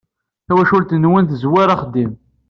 [0.47, 2.11] Tawacult-nwen tezwar axeddim.